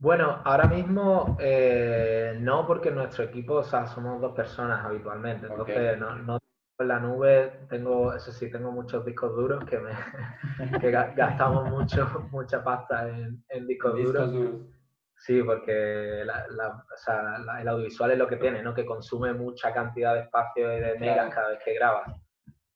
[0.00, 5.76] Bueno, ahora mismo eh, no, porque nuestro equipo, o sea, somos dos personas habitualmente, entonces
[5.76, 6.00] okay.
[6.00, 6.37] no, no
[6.78, 9.90] en la nube tengo, eso sí, tengo muchos discos duros que, me,
[10.80, 14.32] que gastamos mucho, mucha pasta en, en discos, discos duros.
[14.32, 14.78] duros.
[15.16, 18.72] Sí, porque la, la, o sea, la, el audiovisual es lo que tiene, ¿no?
[18.72, 21.30] Que consume mucha cantidad de espacio y de megas claro.
[21.34, 22.12] cada vez que grabas.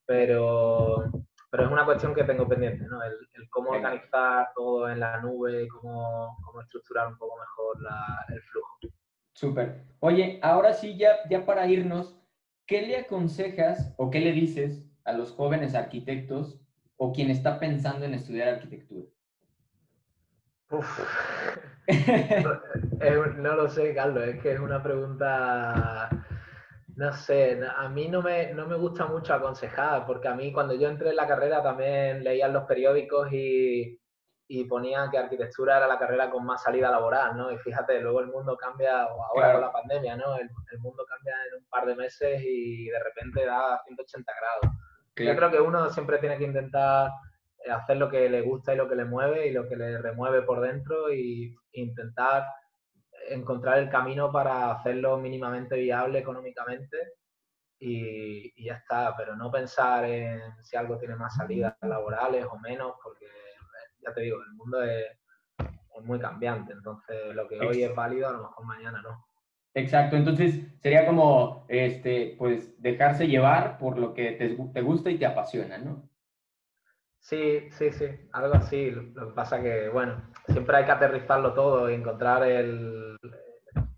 [0.04, 1.04] Pero,
[1.48, 3.00] pero es una cuestión que tengo pendiente, ¿no?
[3.00, 3.90] El, el cómo Venga.
[3.90, 8.78] organizar todo en la nube, cómo, cómo estructurar un poco mejor la, el flujo.
[9.32, 9.84] Súper.
[10.00, 12.21] Oye, ahora sí, ya, ya para irnos,
[12.66, 16.60] ¿qué le aconsejas o qué le dices a los jóvenes arquitectos
[16.96, 19.06] o quien está pensando en estudiar arquitectura?
[20.70, 21.00] Uf.
[23.38, 26.08] no lo sé, Carlos, es que es una pregunta,
[26.94, 30.74] no sé, a mí no me, no me gusta mucho aconsejar, porque a mí cuando
[30.74, 34.00] yo entré en la carrera también leía los periódicos y,
[34.54, 37.50] y ponía que arquitectura era la carrera con más salida laboral, ¿no?
[37.50, 39.52] Y fíjate, luego el mundo cambia, o ahora claro.
[39.52, 40.36] con la pandemia, ¿no?
[40.36, 44.76] El, el, mundo cambia en un par de meses y de repente da 180 grados.
[45.14, 45.32] Claro.
[45.32, 47.12] Yo creo que uno siempre tiene que intentar
[47.70, 50.42] hacer lo que le gusta y lo que le mueve y lo que le remueve
[50.42, 52.44] por dentro y intentar
[53.30, 56.98] encontrar el camino para hacerlo mínimamente viable económicamente
[57.78, 62.58] y, y, ya está, pero no pensar en si algo tiene más salidas laborales o
[62.58, 63.41] menos, porque
[64.04, 65.06] ya te digo, el mundo es,
[65.58, 69.26] es muy cambiante, entonces lo que hoy es válido a lo mejor mañana no.
[69.74, 75.18] Exacto, entonces sería como, este, pues, dejarse llevar por lo que te, te gusta y
[75.18, 76.10] te apasiona, ¿no?
[77.22, 78.90] Sí, sí, sí, algo así.
[78.90, 83.16] Lo que pasa que, bueno, siempre hay que aterrizarlo todo y encontrar el,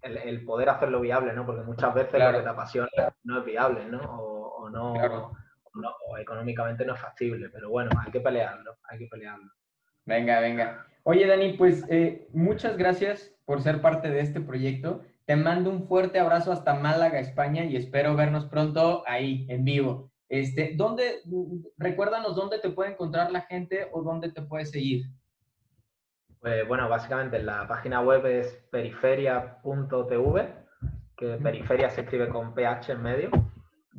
[0.03, 1.47] el, el poder hacerlo viable, ¿no?
[1.47, 2.33] Porque muchas veces claro.
[2.33, 2.89] lo que te apasiona
[3.25, 4.01] no es viable, ¿no?
[4.01, 5.33] O, o no, claro.
[5.65, 9.51] o no, o económicamente no es factible, pero bueno, hay que pelearlo, hay que pelearlo.
[10.07, 10.87] Venga, venga.
[11.05, 15.03] Oye, Dani, pues eh, muchas gracias por ser parte de este proyecto.
[15.27, 20.11] Te mando un fuerte abrazo hasta Málaga, España, y espero vernos pronto ahí, en vivo.
[20.29, 21.23] Este, ¿dónde,
[21.79, 25.07] recuérdanos dónde te puede encontrar la gente o dónde te puede seguir?
[26.41, 30.55] Pues bueno, básicamente la página web es periferia.tv,
[31.17, 33.31] que periferia se escribe con PH en medio,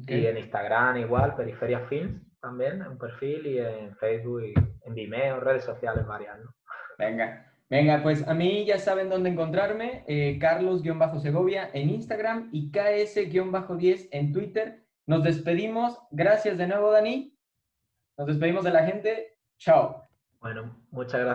[0.03, 0.21] okay.
[0.21, 2.21] y en Instagram igual, Periferia Films.
[2.39, 4.53] también, un perfil y en Facebook y
[4.85, 6.53] en Vimeo, redes sociales varias, ¿no?
[6.97, 14.09] Venga, venga, pues a mí ya saben dónde encontrarme, eh, Carlos-Segovia en Instagram y KS-10
[14.11, 14.85] en Twitter.
[15.07, 15.99] Nos despedimos.
[16.11, 17.37] Gracias de nuevo, Dani.
[18.17, 19.37] Nos despedimos de la gente.
[19.57, 20.03] Chao.
[20.39, 21.33] Bueno, muchas gracias.